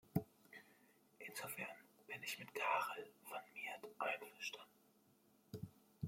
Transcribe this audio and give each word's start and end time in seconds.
Insofern 1.19 1.77
bin 2.07 2.23
ich 2.23 2.39
mit 2.39 2.51
Karel 2.55 3.07
van 3.29 3.41
Miert 3.53 3.85
einverstanden. 3.99 4.73